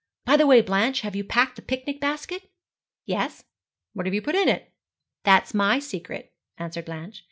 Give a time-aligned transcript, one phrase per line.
[0.25, 2.49] By the way, Blanche, have you packed the picnic basket?'
[3.05, 3.43] 'Yes.'
[3.93, 4.63] 'What have you put in?'
[5.25, 7.19] 'That's my secret,' answered Blanche.